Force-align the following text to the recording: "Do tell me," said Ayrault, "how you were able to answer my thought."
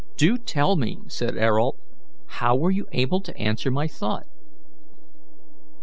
"Do 0.17 0.39
tell 0.39 0.75
me," 0.77 0.97
said 1.05 1.37
Ayrault, 1.37 1.77
"how 2.25 2.55
you 2.69 2.85
were 2.85 2.89
able 2.91 3.21
to 3.21 3.37
answer 3.37 3.69
my 3.69 3.87
thought." 3.87 4.25